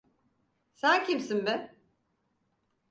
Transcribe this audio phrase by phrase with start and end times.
[0.73, 1.75] Sen kimsin be?